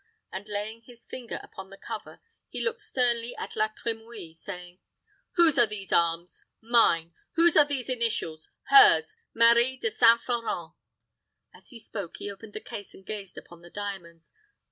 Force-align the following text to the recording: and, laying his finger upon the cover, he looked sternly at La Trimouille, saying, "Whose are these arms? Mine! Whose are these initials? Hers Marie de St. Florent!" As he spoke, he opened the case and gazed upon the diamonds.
and, 0.31 0.49
laying 0.49 0.81
his 0.81 1.05
finger 1.05 1.39
upon 1.43 1.69
the 1.69 1.77
cover, 1.77 2.21
he 2.47 2.65
looked 2.65 2.81
sternly 2.81 3.35
at 3.35 3.55
La 3.55 3.67
Trimouille, 3.67 4.33
saying, 4.35 4.79
"Whose 5.33 5.59
are 5.59 5.67
these 5.67 5.93
arms? 5.93 6.43
Mine! 6.59 7.13
Whose 7.33 7.55
are 7.55 7.65
these 7.65 7.87
initials? 7.87 8.49
Hers 8.69 9.13
Marie 9.35 9.77
de 9.77 9.91
St. 9.91 10.19
Florent!" 10.19 10.73
As 11.53 11.69
he 11.69 11.79
spoke, 11.79 12.17
he 12.17 12.31
opened 12.31 12.53
the 12.53 12.59
case 12.59 12.95
and 12.95 13.05
gazed 13.05 13.37
upon 13.37 13.61
the 13.61 13.69
diamonds. 13.69 14.33